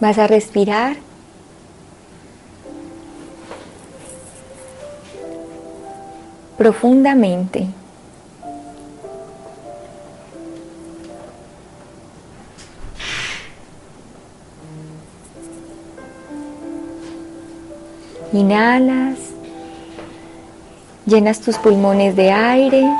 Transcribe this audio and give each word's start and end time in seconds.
Vas 0.00 0.18
a 0.18 0.26
respirar. 0.26 0.96
profundamente. 6.60 7.66
Inhalas, 18.34 19.18
llenas 21.06 21.40
tus 21.40 21.56
pulmones 21.56 22.14
de 22.14 22.30
aire 22.30 22.94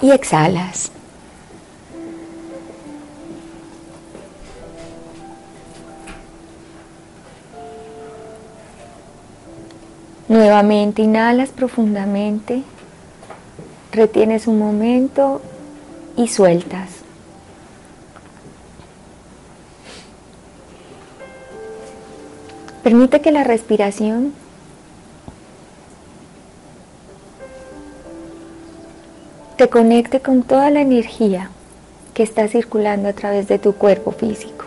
y 0.00 0.12
exhalas. 0.12 0.91
Nuevamente 10.52 11.00
inhalas 11.00 11.48
profundamente, 11.48 12.62
retienes 13.90 14.46
un 14.46 14.58
momento 14.58 15.40
y 16.14 16.28
sueltas. 16.28 16.90
Permite 22.82 23.22
que 23.22 23.32
la 23.32 23.44
respiración 23.44 24.34
te 29.56 29.70
conecte 29.70 30.20
con 30.20 30.42
toda 30.42 30.68
la 30.68 30.82
energía 30.82 31.48
que 32.12 32.24
está 32.24 32.46
circulando 32.46 33.08
a 33.08 33.14
través 33.14 33.48
de 33.48 33.58
tu 33.58 33.72
cuerpo 33.72 34.12
físico. 34.12 34.61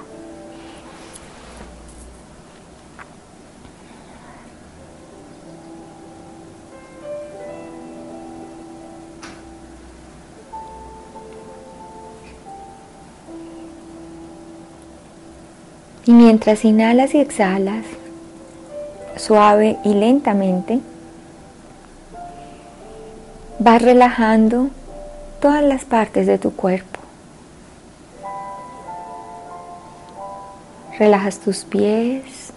Mientras 16.45 16.63
inhalas 16.63 17.15
y 17.15 17.19
exhalas, 17.21 17.85
suave 19.15 19.79
y 19.83 19.95
lentamente, 19.95 20.79
vas 23.57 23.81
relajando 23.81 24.69
todas 25.41 25.63
las 25.63 25.85
partes 25.85 26.28
de 26.28 26.38
tu 26.38 26.56
cuerpo. 26.56 27.00
Relajas 31.00 31.39
tus 31.39 31.63
pies. 31.63 32.51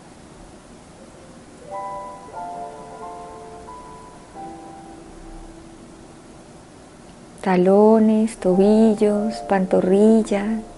Talones, 7.41 8.37
tobillos, 8.37 9.37
pantorrillas. 9.49 10.78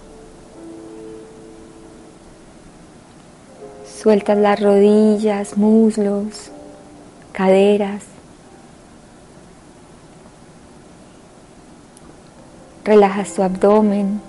Sueltas 4.01 4.35
las 4.35 4.59
rodillas, 4.59 5.57
muslos, 5.57 6.49
caderas. 7.33 8.01
Relajas 12.83 13.35
tu 13.35 13.43
abdomen. 13.43 14.19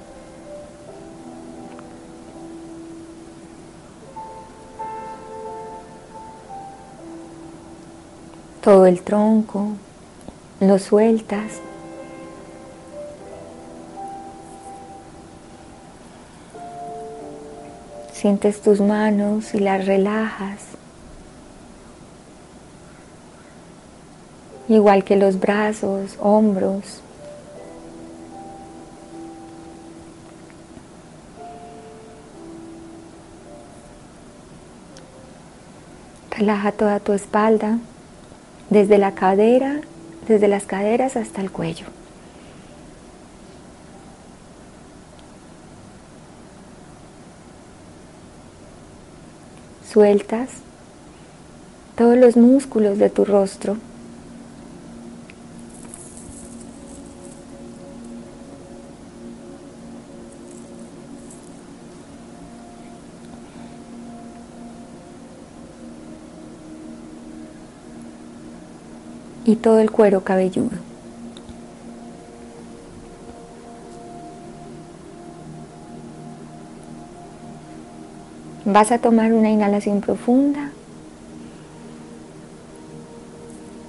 Todo 8.60 8.84
el 8.84 9.00
tronco, 9.00 9.68
lo 10.60 10.78
sueltas. 10.78 11.62
Sientes 18.22 18.62
tus 18.62 18.80
manos 18.80 19.52
y 19.52 19.58
las 19.58 19.84
relajas. 19.84 20.60
Igual 24.68 25.02
que 25.02 25.16
los 25.16 25.40
brazos, 25.40 26.16
hombros. 26.20 27.00
Relaja 36.30 36.70
toda 36.70 37.00
tu 37.00 37.14
espalda, 37.14 37.78
desde 38.70 38.98
la 38.98 39.16
cadera, 39.16 39.80
desde 40.28 40.46
las 40.46 40.62
caderas 40.64 41.16
hasta 41.16 41.40
el 41.40 41.50
cuello. 41.50 41.86
Sueltas 49.92 50.48
todos 51.96 52.16
los 52.16 52.38
músculos 52.38 52.96
de 52.96 53.10
tu 53.10 53.26
rostro. 53.26 53.76
y 69.44 69.56
todo 69.56 69.80
el 69.80 69.90
cuero 69.90 70.22
cabelludo. 70.22 70.81
Vas 78.64 78.92
a 78.92 78.98
tomar 78.98 79.32
una 79.32 79.50
inhalación 79.50 80.00
profunda. 80.00 80.70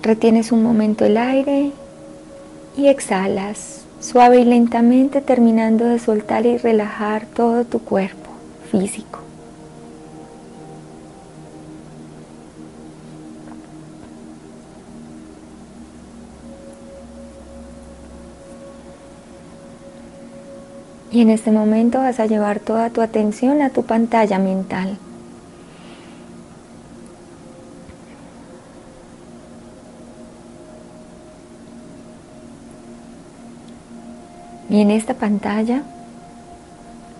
Retienes 0.02 0.52
un 0.52 0.64
momento 0.64 1.06
el 1.06 1.18
aire 1.18 1.72
y 2.76 2.88
exhalas 2.88 3.84
suave 4.04 4.42
y 4.42 4.46
lentamente 4.46 5.22
terminando 5.22 5.86
de 5.86 5.98
soltar 5.98 6.46
y 6.46 6.58
relajar 6.58 7.26
todo 7.26 7.64
tu 7.64 7.80
cuerpo 7.80 8.32
físico. 8.70 9.23
Y 21.13 21.21
en 21.21 21.30
este 21.30 21.51
momento 21.51 22.00
vas 22.00 22.19
a 22.19 22.25
llevar 22.25 22.60
toda 22.60 22.89
tu 22.89 23.00
atención 23.01 23.62
a 23.62 23.69
tu 23.69 23.83
pantalla 23.83 24.39
mental. 24.39 24.98
Y 34.69 34.81
en 34.81 34.89
esta 34.89 35.13
pantalla 35.13 35.83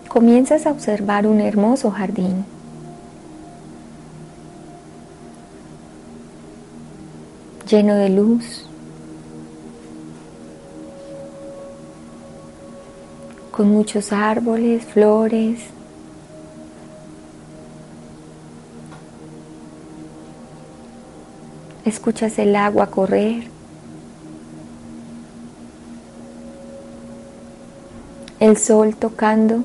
comienzas 0.08 0.66
a 0.66 0.72
observar 0.72 1.26
un 1.28 1.40
hermoso 1.40 1.92
jardín. 1.92 2.44
lleno 7.74 7.94
de 7.94 8.08
luz, 8.08 8.66
con 13.54 13.68
muchos 13.68 14.12
árboles, 14.12 14.84
flores. 14.84 15.60
Escuchas 21.84 22.36
el 22.40 22.56
agua 22.56 22.88
correr. 22.88 23.44
El 28.40 28.56
sol 28.56 28.96
tocando. 28.96 29.62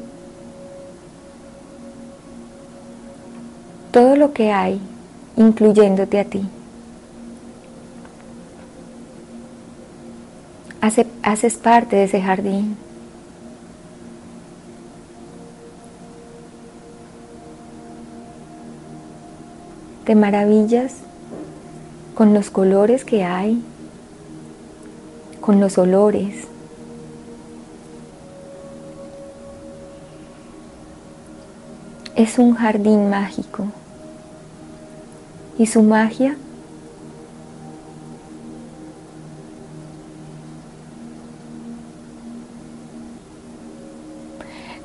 Todo 3.92 4.16
lo 4.16 4.34
que 4.34 4.52
hay, 4.52 4.80
incluyéndote 5.36 6.20
a 6.20 6.26
ti. 6.26 6.48
haces 11.24 11.58
parte 11.58 11.96
de 11.96 12.04
ese 12.04 12.22
jardín. 12.22 12.78
Te 20.06 20.16
maravillas 20.16 20.96
con 22.16 22.34
los 22.34 22.50
colores 22.50 23.06
que 23.06 23.24
hay, 23.24 23.64
con 25.40 25.60
los 25.60 25.78
olores. 25.78 26.48
Es 32.16 32.38
un 32.38 32.56
jardín 32.56 33.10
mágico 33.10 33.68
y 35.58 35.68
su 35.68 35.84
magia 35.84 36.36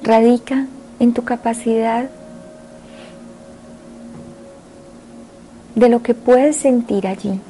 radica 0.05 0.67
en 1.01 1.15
tu 1.15 1.25
capacidad 1.25 2.11
de 5.75 5.89
lo 5.89 6.03
que 6.03 6.15
puedes 6.15 6.57
sentir 6.57 7.07
allí, 7.07 7.41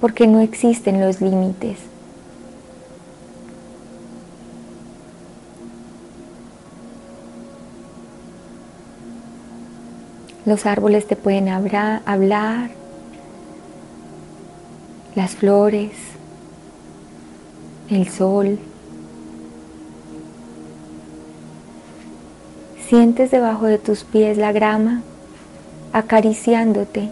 porque 0.00 0.26
no 0.26 0.40
existen 0.40 1.00
los 1.00 1.20
límites. 1.20 1.78
Los 10.44 10.66
árboles 10.66 11.06
te 11.06 11.16
pueden 11.16 11.48
hablar, 11.48 12.70
las 15.16 15.34
flores, 15.34 15.92
el 17.90 18.08
sol. 18.08 18.58
Sientes 22.88 23.32
debajo 23.32 23.66
de 23.66 23.78
tus 23.78 24.04
pies 24.04 24.36
la 24.38 24.52
grama 24.52 25.02
acariciándote 25.92 27.10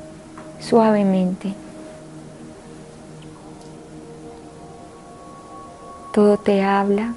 suavemente. 0.60 1.54
Todo 6.12 6.36
te 6.36 6.62
habla, 6.62 7.14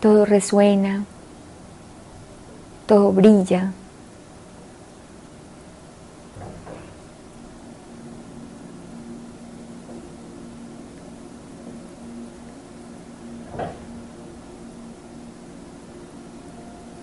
todo 0.00 0.24
resuena, 0.26 1.04
todo 2.86 3.12
brilla. 3.12 3.72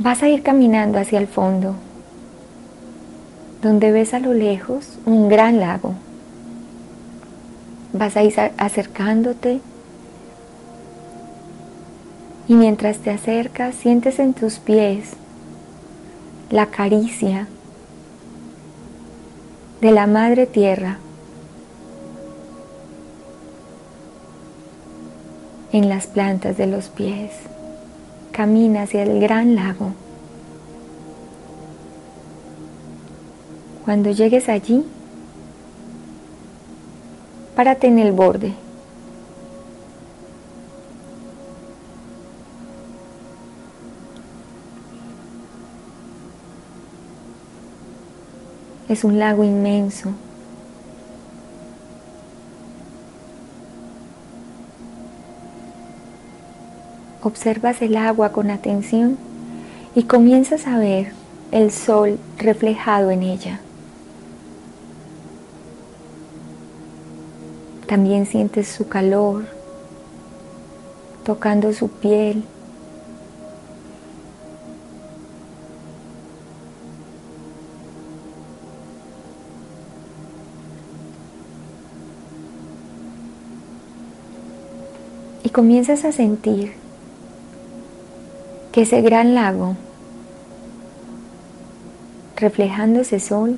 Vas 0.02 0.24
a 0.24 0.30
ir 0.30 0.44
caminando 0.44 0.98
hacia 0.98 1.20
el 1.20 1.28
fondo, 1.28 1.76
donde 3.62 3.92
ves 3.92 4.14
a 4.14 4.20
lo 4.20 4.34
lejos 4.34 4.98
un 5.06 5.30
gran 5.30 5.60
lago. 5.60 5.94
Vas 7.94 8.16
a 8.16 8.24
ir 8.24 8.34
acercándote 8.58 9.60
y 12.48 12.54
mientras 12.54 12.98
te 13.00 13.12
acercas 13.12 13.76
sientes 13.76 14.20
en 14.20 14.34
tus 14.34 14.60
pies 14.60 15.12
la 16.50 16.68
caricia 16.68 17.48
de 19.82 19.92
la 19.92 20.08
madre 20.08 20.46
tierra 20.46 20.98
en 25.72 25.90
las 25.90 26.08
plantas 26.08 26.58
de 26.58 26.68
los 26.68 26.90
pies 26.90 27.32
camina 28.32 28.84
hacia 28.84 29.04
el 29.04 29.20
gran 29.20 29.56
lago. 29.56 29.94
Cuando 33.90 34.12
llegues 34.12 34.50
allí, 34.50 34.86
párate 37.56 37.88
en 37.88 37.98
el 37.98 38.12
borde. 38.12 38.54
Es 48.88 49.04
un 49.04 49.18
lago 49.18 49.44
inmenso 49.44 50.14
observas 57.24 57.82
el 57.82 57.98
agua 57.98 58.32
con 58.34 58.52
atención 58.52 59.18
y 59.96 60.04
comienzas 60.04 60.68
a 60.68 60.78
ver 60.78 61.12
el 61.52 61.72
sol 61.72 62.20
reflejado 62.38 63.10
en 63.10 63.24
ella. 63.24 63.62
También 67.90 68.28
sientes 68.28 68.68
su 68.68 68.88
calor 68.88 69.46
tocando 71.24 71.74
su 71.74 71.90
piel. 71.90 72.44
Y 85.44 85.50
comienzas 85.50 86.06
a 86.06 86.12
sentir 86.12 86.74
que 88.72 88.84
ese 88.84 89.02
gran 89.02 89.34
lago, 89.34 89.76
reflejando 92.36 93.00
ese 93.00 93.20
sol, 93.20 93.58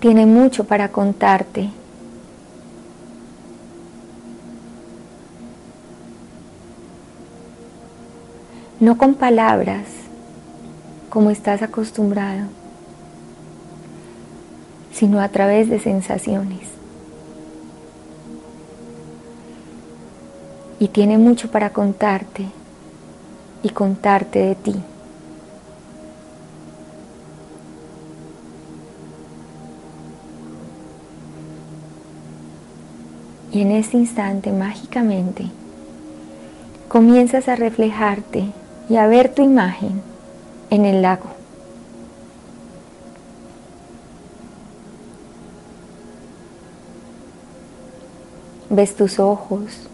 tiene 0.00 0.26
mucho 0.26 0.64
para 0.64 0.92
contarte. 0.92 1.70
No 8.82 8.98
con 8.98 9.14
palabras, 9.14 9.86
como 11.08 11.30
estás 11.30 11.62
acostumbrado, 11.62 12.48
sino 14.92 15.20
a 15.20 15.28
través 15.28 15.70
de 15.70 15.78
sensaciones. 15.78 16.66
Y 20.80 20.88
tiene 20.88 21.16
mucho 21.16 21.48
para 21.48 21.70
contarte 21.70 22.46
y 23.62 23.68
contarte 23.68 24.40
de 24.40 24.54
ti. 24.56 24.74
Y 33.52 33.60
en 33.60 33.70
ese 33.70 33.96
instante, 33.96 34.50
mágicamente, 34.50 35.44
comienzas 36.88 37.46
a 37.46 37.54
reflejarte 37.54 38.46
y 38.92 38.98
a 38.98 39.06
ver 39.06 39.32
tu 39.32 39.42
imagen 39.42 40.02
en 40.68 40.84
el 40.84 41.00
lago. 41.00 41.30
Ves 48.68 48.94
tus 48.94 49.18
ojos, 49.18 49.88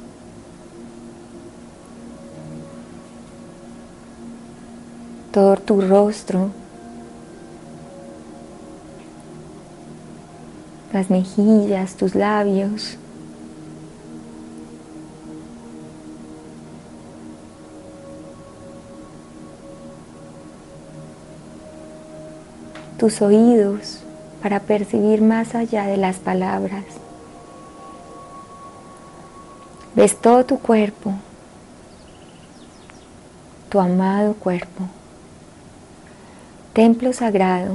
todo 5.31 5.55
tu 5.59 5.81
rostro, 5.81 6.51
las 10.93 11.09
mejillas, 11.09 11.95
tus 11.95 12.17
labios. 12.17 12.99
Tus 22.99 23.23
oídos 23.23 24.01
para 24.43 24.61
percibir 24.61 25.23
más 25.23 25.55
allá 25.55 25.87
de 25.87 25.97
las 25.97 26.17
palabras. 26.17 26.85
Ves 29.95 30.17
todo 30.17 30.45
tu 30.45 30.59
cuerpo, 30.59 31.15
tu 33.69 33.81
amado 33.81 34.35
cuerpo 34.35 34.85
templo 36.79 37.13
sagrado, 37.13 37.75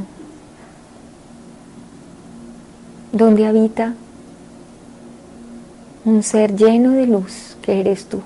donde 3.12 3.46
habita 3.46 3.96
un 6.06 6.24
ser 6.24 6.56
lleno 6.56 6.92
de 6.92 7.08
luz 7.08 7.58
que 7.62 7.82
eres 7.82 8.06
tú. 8.06 8.22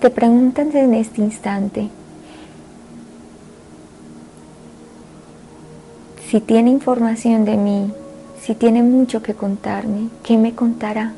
Te 0.00 0.10
preguntan 0.10 0.74
en 0.76 0.94
este 0.94 1.20
instante, 1.20 1.88
si 6.30 6.40
tiene 6.40 6.70
información 6.70 7.44
de 7.44 7.56
mí, 7.56 7.92
si 8.40 8.54
tiene 8.54 8.82
mucho 8.82 9.22
que 9.22 9.34
contarme, 9.34 10.08
¿qué 10.22 10.36
me 10.36 10.54
contará? 10.54 11.14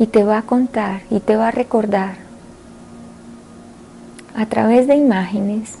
Y 0.00 0.06
te 0.06 0.24
va 0.24 0.38
a 0.38 0.42
contar 0.42 1.02
y 1.10 1.20
te 1.20 1.36
va 1.36 1.48
a 1.48 1.50
recordar 1.50 2.14
a 4.34 4.46
través 4.46 4.86
de 4.86 4.96
imágenes. 4.96 5.74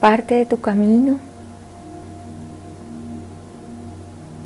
Parte 0.00 0.34
de 0.34 0.46
tu 0.46 0.60
camino, 0.60 1.20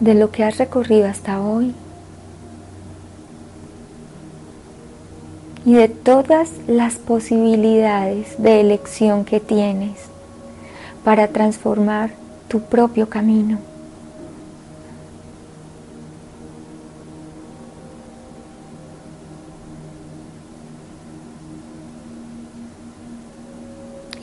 de 0.01 0.13
lo 0.13 0.31
que 0.31 0.45
has 0.45 0.59
recorrido 0.59 1.09
hasta 1.09 1.41
hoy 1.41 1.75
y 5.65 5.73
de 5.73 5.89
todas 5.89 6.51
las 6.67 6.97
posibilidades 6.97 8.37
de 8.37 8.61
elección 8.61 9.25
que 9.25 9.41
tienes 9.41 10.15
para 11.07 11.29
transformar 11.29 12.11
tu 12.49 12.63
propio 12.63 13.09
camino. 13.09 13.59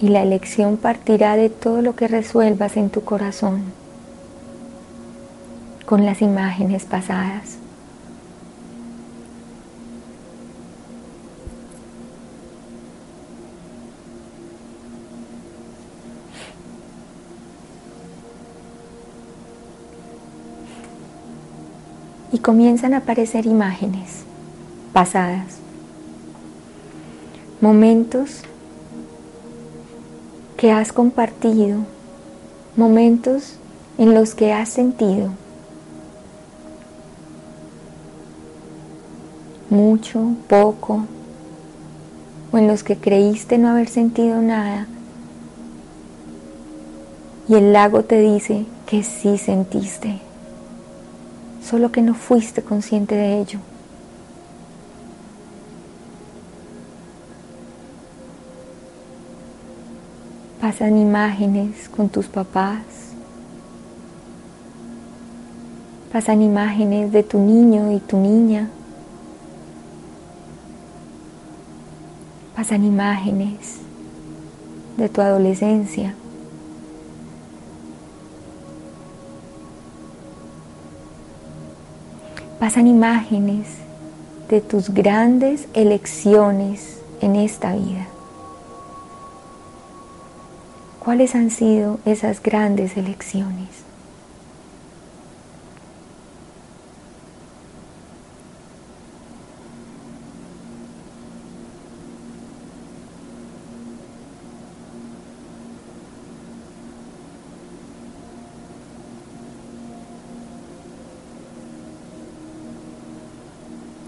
Y 0.01 0.09
la 0.09 0.23
elección 0.23 0.75
partirá 0.75 1.37
de 1.37 1.49
todo 1.49 1.81
lo 1.81 1.95
que 1.95 2.09
resuelvas 2.09 2.75
en 2.75 2.89
tu 2.89 3.05
corazón 3.05 3.63
con 5.85 6.05
las 6.05 6.21
imágenes 6.21 6.83
pasadas. 6.83 7.62
Y 22.33 22.39
comienzan 22.39 22.95
a 22.95 22.97
aparecer 22.97 23.45
imágenes 23.45 24.23
pasadas, 24.91 25.59
momentos 27.61 28.41
que 30.57 30.71
has 30.71 30.91
compartido, 30.91 31.81
momentos 32.75 33.57
en 33.99 34.15
los 34.15 34.33
que 34.33 34.51
has 34.51 34.69
sentido 34.69 35.29
mucho, 39.69 40.35
poco, 40.47 41.05
o 42.51 42.57
en 42.57 42.67
los 42.67 42.83
que 42.83 42.97
creíste 42.97 43.59
no 43.59 43.69
haber 43.69 43.89
sentido 43.89 44.41
nada, 44.41 44.87
y 47.47 47.55
el 47.55 47.73
lago 47.73 48.03
te 48.03 48.19
dice 48.19 48.65
que 48.87 49.03
sí 49.03 49.37
sentiste 49.37 50.32
solo 51.73 51.91
que 51.91 52.03
no 52.03 52.13
fuiste 52.13 52.61
consciente 52.61 53.15
de 53.15 53.39
ello. 53.39 53.57
Pasan 60.61 60.97
imágenes 60.99 61.89
con 61.89 62.09
tus 62.09 62.27
papás, 62.27 62.83
pasan 66.11 66.43
imágenes 66.43 67.11
de 67.11 67.23
tu 67.23 67.39
niño 67.39 67.91
y 67.91 67.97
tu 68.01 68.17
niña, 68.17 68.69
pasan 72.55 72.85
imágenes 72.85 73.79
de 74.95 75.09
tu 75.09 75.21
adolescencia. 75.21 76.13
Pasan 82.63 82.87
imágenes 82.87 83.67
de 84.49 84.61
tus 84.61 84.91
grandes 84.91 85.67
elecciones 85.73 87.01
en 87.19 87.35
esta 87.35 87.73
vida. 87.75 88.07
¿Cuáles 91.03 91.35
han 91.35 91.49
sido 91.49 91.99
esas 92.05 92.41
grandes 92.41 92.95
elecciones? 92.95 93.67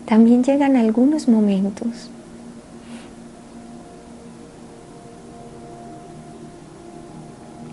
También 0.06 0.44
llegan 0.44 0.76
algunos 0.76 1.28
momentos. 1.28 2.10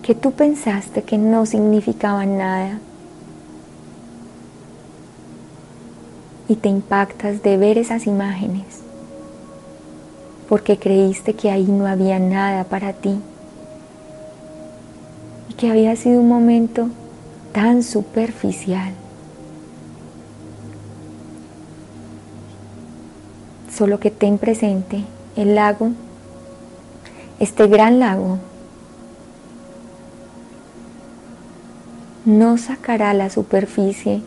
Que 0.01 0.15
tú 0.15 0.31
pensaste 0.31 1.03
que 1.03 1.17
no 1.17 1.45
significaban 1.45 2.37
nada. 2.37 2.79
Y 6.49 6.55
te 6.55 6.69
impactas 6.69 7.41
de 7.41 7.57
ver 7.57 7.77
esas 7.77 8.05
imágenes. 8.07 8.81
Porque 10.49 10.77
creíste 10.77 11.35
que 11.35 11.51
ahí 11.51 11.65
no 11.65 11.87
había 11.87 12.19
nada 12.19 12.65
para 12.65 12.93
ti. 12.93 13.17
Y 15.49 15.53
que 15.53 15.69
había 15.69 15.95
sido 15.95 16.19
un 16.19 16.27
momento 16.27 16.89
tan 17.53 17.83
superficial. 17.83 18.91
Solo 23.75 23.99
que 23.99 24.11
ten 24.11 24.37
presente 24.37 25.03
el 25.35 25.55
lago, 25.55 25.91
este 27.39 27.67
gran 27.67 27.99
lago, 27.99 28.37
no 32.25 32.57
sacará 32.57 33.09
a 33.09 33.13
la 33.15 33.29
superficie 33.31 34.21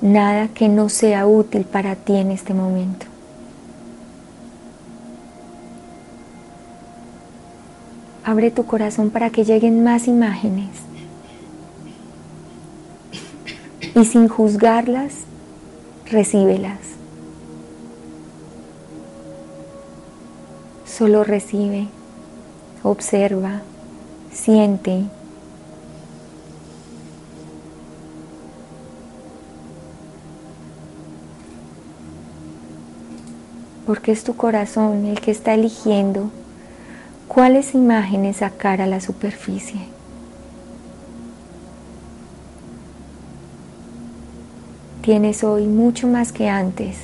nada 0.00 0.48
que 0.48 0.68
no 0.68 0.88
sea 0.88 1.26
útil 1.26 1.64
para 1.64 1.96
ti 1.96 2.14
en 2.14 2.30
este 2.30 2.54
momento. 2.54 3.06
Abre 8.24 8.50
tu 8.50 8.64
corazón 8.64 9.10
para 9.10 9.30
que 9.30 9.44
lleguen 9.44 9.82
más 9.82 10.06
imágenes 10.06 10.68
y 13.94 14.04
sin 14.04 14.28
juzgarlas 14.28 15.26
recíbelas. 16.10 16.78
Solo 20.86 21.24
recibe, 21.24 21.88
observa, 22.82 23.62
siente. 24.32 25.04
Porque 33.86 34.10
es 34.12 34.24
tu 34.24 34.36
corazón 34.36 35.06
el 35.06 35.20
que 35.20 35.30
está 35.30 35.54
eligiendo 35.54 36.30
cuáles 37.28 37.74
imágenes 37.74 38.38
sacar 38.38 38.80
a 38.80 38.86
la 38.86 39.00
superficie. 39.00 39.95
Tienes 45.06 45.44
hoy 45.44 45.68
mucho 45.68 46.08
más 46.08 46.32
que 46.32 46.48
antes. 46.48 46.96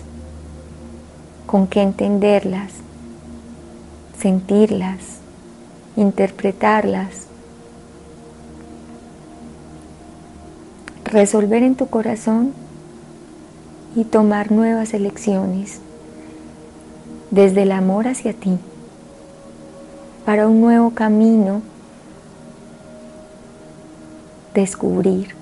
Con 1.47 1.69
qué 1.69 1.83
entenderlas, 1.83 2.73
sentirlas, 4.19 5.21
interpretarlas, 5.95 7.29
resolver 11.05 11.63
en 11.63 11.77
tu 11.77 11.87
corazón 11.87 12.53
y 13.95 14.03
tomar 14.03 14.51
nuevas 14.51 14.95
elecciones. 14.95 15.79
Desde 17.31 17.63
el 17.63 17.71
amor 17.71 18.09
hacia 18.09 18.33
ti. 18.33 18.59
Para 20.27 20.49
un 20.49 20.61
nuevo 20.61 20.91
camino 20.91 21.63
descubrir. 24.55 25.42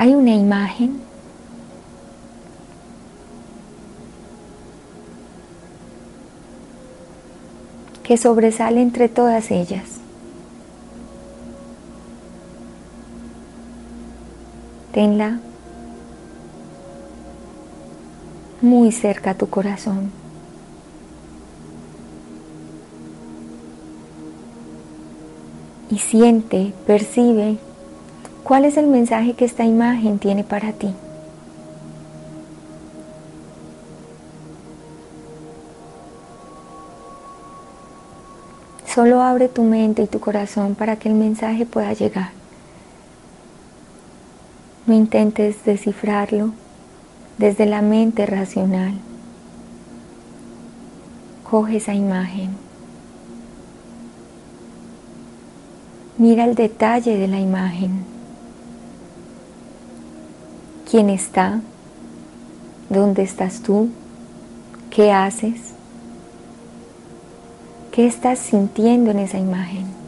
Hay 0.00 0.14
una 0.14 0.34
imagen 0.34 0.98
que 8.02 8.16
sobresale 8.16 8.80
entre 8.80 9.10
todas 9.10 9.50
ellas. 9.50 10.00
Tenla 14.94 15.38
muy 18.62 18.92
cerca 18.92 19.32
a 19.32 19.34
tu 19.34 19.50
corazón. 19.50 20.10
Y 25.90 25.98
siente, 25.98 26.72
percibe 26.86 27.58
¿Cuál 28.50 28.64
es 28.64 28.76
el 28.76 28.88
mensaje 28.88 29.34
que 29.34 29.44
esta 29.44 29.64
imagen 29.64 30.18
tiene 30.18 30.42
para 30.42 30.72
ti? 30.72 30.92
Solo 38.92 39.22
abre 39.22 39.48
tu 39.48 39.62
mente 39.62 40.02
y 40.02 40.06
tu 40.08 40.18
corazón 40.18 40.74
para 40.74 40.96
que 40.96 41.08
el 41.08 41.14
mensaje 41.14 41.64
pueda 41.64 41.92
llegar. 41.92 42.30
No 44.84 44.94
intentes 44.94 45.64
descifrarlo 45.64 46.50
desde 47.38 47.66
la 47.66 47.82
mente 47.82 48.26
racional. 48.26 48.94
Coge 51.48 51.76
esa 51.76 51.94
imagen. 51.94 52.48
Mira 56.18 56.46
el 56.46 56.56
detalle 56.56 57.16
de 57.16 57.28
la 57.28 57.38
imagen 57.38 58.10
quién 60.90 61.08
está, 61.08 61.60
dónde 62.88 63.22
estás 63.22 63.60
tú, 63.60 63.90
qué 64.90 65.12
haces, 65.12 65.60
qué 67.92 68.06
estás 68.06 68.40
sintiendo 68.40 69.12
en 69.12 69.20
esa 69.20 69.38
imagen. 69.38 69.99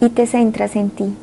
Y 0.00 0.08
te 0.10 0.26
centras 0.26 0.76
en 0.76 0.90
ti. 0.90 1.14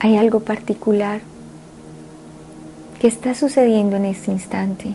Hay 0.00 0.16
algo 0.16 0.40
particular 0.40 1.20
que 3.00 3.08
está 3.08 3.34
sucediendo 3.34 3.96
en 3.96 4.04
este 4.04 4.30
instante. 4.30 4.94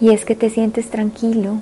Y 0.00 0.10
es 0.10 0.24
que 0.24 0.34
te 0.34 0.50
sientes 0.50 0.90
tranquilo 0.90 1.60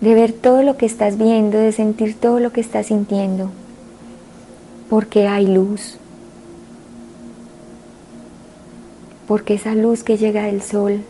de 0.00 0.14
ver 0.14 0.32
todo 0.32 0.62
lo 0.62 0.76
que 0.76 0.86
estás 0.86 1.18
viendo, 1.18 1.58
de 1.58 1.72
sentir 1.72 2.18
todo 2.18 2.40
lo 2.40 2.52
que 2.52 2.60
estás 2.60 2.86
sintiendo, 2.86 3.50
porque 4.88 5.28
hay 5.28 5.46
luz, 5.46 5.98
porque 9.28 9.54
esa 9.54 9.74
luz 9.74 10.02
que 10.02 10.16
llega 10.16 10.44
del 10.44 10.62
sol 10.62 11.04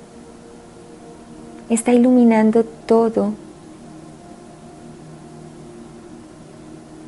está 1.70 1.92
iluminando 1.92 2.64
todo, 2.64 3.32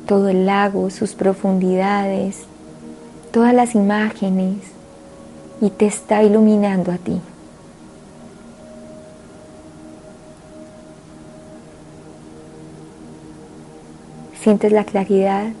todo 0.07 0.29
el 0.29 0.45
lago, 0.45 0.89
sus 0.89 1.13
profundidades, 1.13 2.45
todas 3.31 3.53
las 3.53 3.75
imágenes 3.75 4.57
y 5.59 5.69
te 5.69 5.85
está 5.85 6.23
iluminando 6.23 6.91
a 6.91 6.97
ti. 6.97 7.19
Sientes 14.41 14.71
la 14.71 14.83
claridad, 14.85 15.51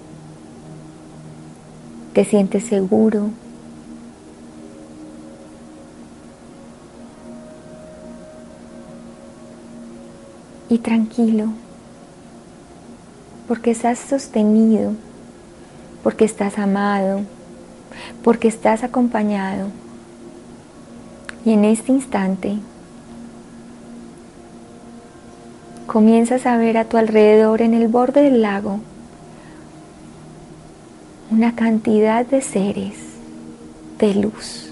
te 2.13 2.25
sientes 2.25 2.63
seguro, 2.65 3.29
y 10.73 10.79
tranquilo, 10.79 11.49
porque 13.47 13.69
estás 13.69 13.99
sostenido, 13.99 14.93
porque 16.01 16.25
estás 16.25 16.57
amado, 16.57 17.21
porque 18.23 18.47
estás 18.47 18.83
acompañado. 18.83 19.67
Y 21.45 21.51
en 21.51 21.63
este 21.65 21.91
instante 21.91 22.57
comienzas 25.85 26.47
a 26.47 26.57
ver 26.57 26.79
a 26.79 26.85
tu 26.85 26.97
alrededor 26.97 27.61
en 27.61 27.75
el 27.75 27.87
borde 27.87 28.23
del 28.23 28.41
lago 28.41 28.79
una 31.29 31.53
cantidad 31.53 32.25
de 32.25 32.41
seres 32.41 32.95
de 33.99 34.15
luz 34.15 34.71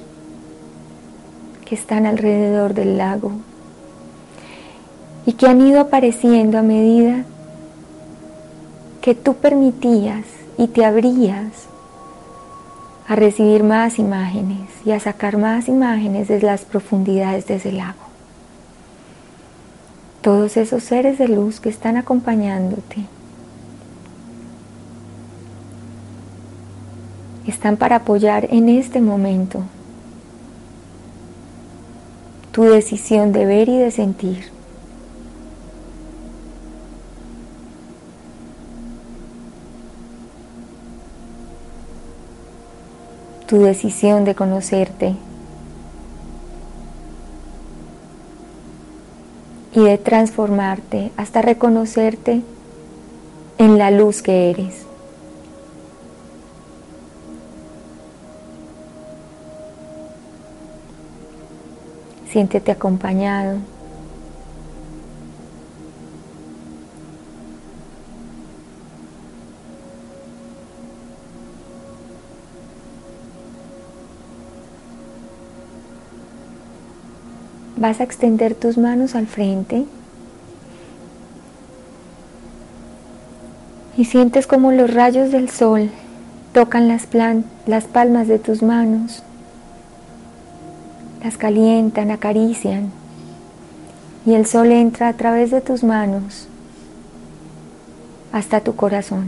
que 1.63 1.75
están 1.75 2.07
alrededor 2.07 2.73
del 2.73 2.97
lago 2.97 3.33
y 5.25 5.34
que 5.34 5.47
han 5.47 5.62
ido 5.62 5.81
apareciendo 5.81 6.57
a 6.57 6.63
medida 6.63 7.25
que 9.01 9.15
tú 9.15 9.36
permitías 9.36 10.25
y 10.57 10.67
te 10.67 10.86
abrías 10.86 11.67
a 13.07 13.15
recibir 13.15 13.63
más 13.63 13.99
imágenes 13.99 14.69
y 14.86 14.91
a 14.91 14.99
sacar 14.99 15.38
más 15.38 15.67
imágenes 15.67 16.27
desde 16.27 16.45
las 16.45 16.62
profundidades 16.65 17.47
de 17.47 17.55
ese 17.55 17.71
lago. 17.71 17.99
Todos 20.21 20.55
esos 20.55 20.84
seres 20.84 21.17
de 21.17 21.27
luz 21.27 21.60
que 21.60 21.69
están 21.69 21.97
acompañándote 21.97 23.05
están 27.47 27.77
para 27.77 27.97
apoyar 27.97 28.47
en 28.51 28.69
este 28.69 29.01
momento 29.01 29.63
tu 32.51 32.63
decisión 32.63 33.31
de 33.31 33.45
ver 33.45 33.69
y 33.69 33.77
de 33.77 33.91
sentir. 33.91 34.61
Tu 43.51 43.61
decisión 43.63 44.23
de 44.23 44.33
conocerte 44.33 45.13
y 49.73 49.83
de 49.83 49.97
transformarte 49.97 51.11
hasta 51.17 51.41
reconocerte 51.41 52.43
en 53.57 53.77
la 53.77 53.91
luz 53.91 54.21
que 54.21 54.51
eres. 54.51 54.85
Siéntete 62.29 62.71
acompañado. 62.71 63.57
Vas 77.82 78.00
a 78.00 78.04
extender 78.04 78.54
tus 78.54 78.78
manos 78.78 79.15
al 79.15 79.26
frente 79.26 79.86
y 83.98 84.06
sientes 84.06 84.46
como 84.46 84.72
los 84.72 84.94
rayos 84.94 85.32
del 85.32 85.50
sol 85.50 85.89
tocan 86.54 86.88
las, 86.88 87.08
las 87.65 87.86
palmas 87.86 88.28
de 88.28 88.38
tus 88.38 88.62
manos, 88.62 89.24
las 91.24 91.38
calientan, 91.38 92.12
acarician 92.12 92.91
y 94.28 94.36
el 94.36 94.46
sol 94.46 94.72
entra 94.72 95.08
a 95.08 95.13
través 95.13 95.50
de 95.50 95.62
tus 95.62 95.84
manos 95.84 96.48
hasta 98.32 98.60
tu 98.62 98.76
corazón. 98.76 99.26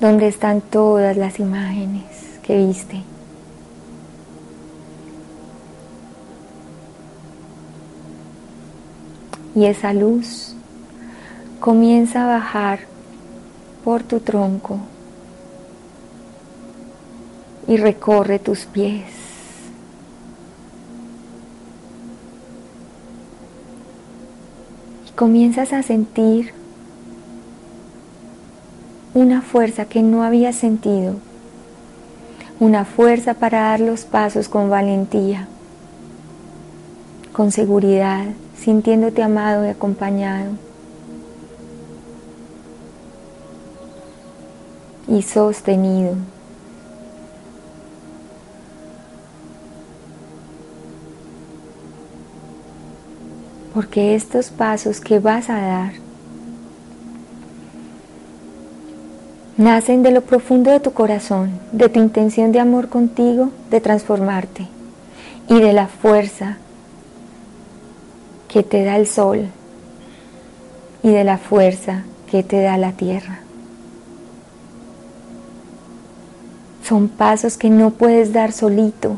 donde 0.00 0.28
están 0.28 0.60
todas 0.60 1.16
las 1.16 1.40
imágenes 1.40 2.33
que 2.46 2.56
viste. 2.58 3.02
Y 9.54 9.66
esa 9.66 9.92
luz 9.92 10.54
comienza 11.60 12.24
a 12.24 12.26
bajar 12.26 12.80
por 13.84 14.02
tu 14.02 14.20
tronco 14.20 14.78
y 17.66 17.76
recorre 17.76 18.38
tus 18.38 18.66
pies. 18.66 19.04
Y 25.08 25.12
comienzas 25.12 25.72
a 25.72 25.82
sentir 25.82 26.52
una 29.14 29.40
fuerza 29.40 29.84
que 29.84 30.02
no 30.02 30.24
había 30.24 30.52
sentido 30.52 31.14
una 32.64 32.86
fuerza 32.86 33.34
para 33.34 33.60
dar 33.60 33.80
los 33.80 34.06
pasos 34.06 34.48
con 34.48 34.70
valentía, 34.70 35.46
con 37.34 37.52
seguridad, 37.52 38.24
sintiéndote 38.56 39.22
amado 39.22 39.66
y 39.66 39.68
acompañado. 39.68 40.52
Y 45.06 45.20
sostenido. 45.20 46.14
Porque 53.74 54.14
estos 54.14 54.48
pasos 54.48 55.00
que 55.00 55.18
vas 55.18 55.50
a 55.50 55.60
dar 55.60 56.03
nacen 59.56 60.02
de 60.02 60.10
lo 60.10 60.22
profundo 60.22 60.70
de 60.70 60.80
tu 60.80 60.92
corazón, 60.92 61.50
de 61.72 61.88
tu 61.88 62.00
intención 62.00 62.52
de 62.52 62.60
amor 62.60 62.88
contigo, 62.88 63.50
de 63.70 63.80
transformarte 63.80 64.66
y 65.48 65.60
de 65.60 65.72
la 65.72 65.86
fuerza 65.86 66.56
que 68.48 68.62
te 68.62 68.84
da 68.84 68.96
el 68.96 69.06
sol 69.06 69.46
y 71.02 71.10
de 71.10 71.24
la 71.24 71.38
fuerza 71.38 72.04
que 72.30 72.42
te 72.42 72.62
da 72.62 72.76
la 72.78 72.92
tierra. 72.92 73.40
Son 76.82 77.08
pasos 77.08 77.56
que 77.56 77.70
no 77.70 77.90
puedes 77.90 78.32
dar 78.32 78.52
solito. 78.52 79.16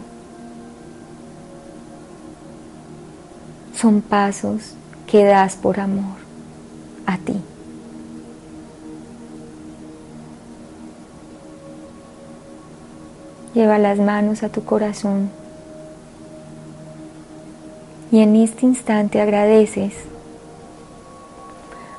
Son 3.75 4.01
pasos 4.01 4.75
que 5.07 5.25
das 5.25 5.57
por 5.57 5.81
amor 5.81 6.17
a 7.07 7.19
ti. 7.19 7.35
Lleva 13.57 13.79
las 13.79 13.99
manos 13.99 14.43
a 14.43 14.51
tu 14.51 14.67
corazón. 14.67 15.31
Y 18.13 18.21
en 18.21 18.37
este 18.37 18.67
instante 18.67 19.19
agradeces 19.19 19.95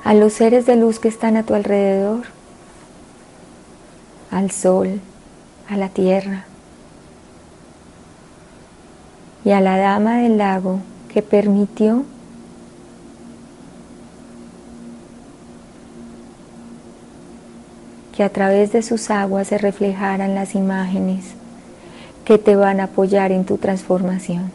a 0.03 0.13
los 0.13 0.33
seres 0.33 0.67
de 0.67 0.75
luz 0.75 0.99
que 0.99 1.07
están 1.07 1.35
a 1.35 1.41
tu 1.41 1.55
alrededor, 1.55 2.25
al 4.29 4.51
sol, 4.51 5.01
a 5.67 5.77
la 5.77 5.89
tierra 5.89 6.45
y 9.43 9.49
a 9.49 9.59
la 9.59 9.77
dama 9.77 10.17
del 10.19 10.37
lago 10.37 10.81
que 11.11 11.23
permitió 11.23 12.03
que 18.15 18.23
a 18.23 18.29
través 18.29 18.71
de 18.73 18.83
sus 18.83 19.09
aguas 19.09 19.47
se 19.47 19.57
reflejaran 19.57 20.35
las 20.35 20.53
imágenes 20.53 21.33
que 22.27 22.37
te 22.37 22.57
van 22.57 22.81
a 22.81 22.85
apoyar 22.85 23.31
en 23.31 23.45
tu 23.45 23.57
transformación. 23.57 24.51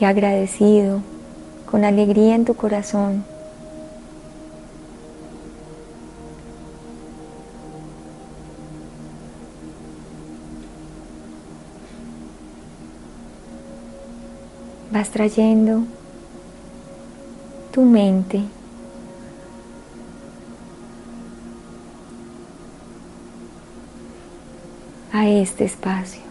y 0.00 0.04
agradecido, 0.04 1.00
con 1.68 1.84
alegría 1.84 2.36
en 2.36 2.44
tu 2.44 2.54
corazón, 2.54 3.24
vas 14.90 15.10
trayendo 15.10 15.82
tu 17.72 17.82
mente 17.82 18.42
a 25.12 25.28
este 25.28 25.64
espacio. 25.64 26.22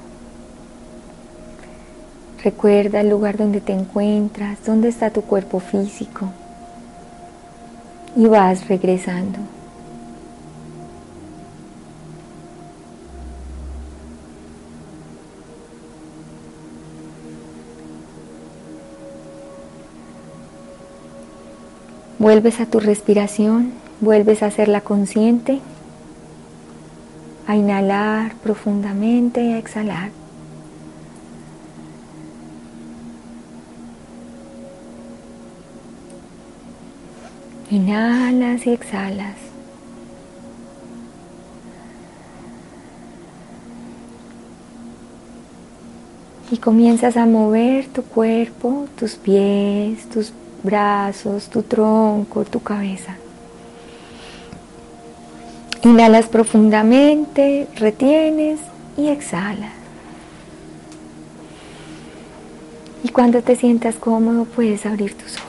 Recuerda 2.44 3.02
el 3.02 3.10
lugar 3.10 3.38
donde 3.38 3.62
te 3.62 3.74
encuentras, 3.74 4.60
dónde 4.66 4.90
está 4.90 5.10
tu 5.10 5.22
cuerpo 5.22 5.60
físico 5.60 6.30
y 8.16 8.26
vas 8.28 8.68
regresando. 8.68 9.40
Vuelves 22.28 22.60
a 22.60 22.66
tu 22.66 22.82
respiración, 22.82 23.72
vuelves 24.02 24.44
a 24.44 24.48
hacerla 24.48 24.82
consciente, 24.82 25.62
a 27.48 27.56
inhalar 27.56 28.36
profundamente 28.44 29.46
y 29.46 29.54
a 29.54 29.58
exhalar. 29.58 30.10
Inhalas 37.72 38.68
y 38.68 38.72
exhalas. 38.72 39.38
Y 46.52 46.58
comienzas 46.58 47.16
a 47.16 47.26
mover 47.26 47.88
tu 47.88 48.04
cuerpo, 48.04 48.90
tus 48.98 49.16
pies, 49.16 50.10
tus 50.10 50.34
brazos, 50.64 51.48
tu 51.50 51.64
tronco, 51.64 52.44
tu 52.46 52.62
cabeza. 52.62 53.16
Inhalas 55.84 56.26
profundamente, 56.28 57.68
retienes 57.76 58.60
y 58.98 59.08
exhalas. 59.10 59.74
Y 63.04 63.10
cuando 63.10 63.42
te 63.42 63.56
sientas 63.56 63.96
cómodo 63.96 64.46
puedes 64.46 64.86
abrir 64.86 65.14
tus 65.16 65.38
ojos. 65.38 65.47